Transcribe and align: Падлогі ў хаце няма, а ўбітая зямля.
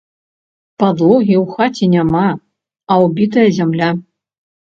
Падлогі 0.83 1.35
ў 1.43 1.57
хаце 1.57 1.85
няма, 1.95 2.25
а 2.93 2.99
ўбітая 3.05 3.45
зямля. 3.61 3.89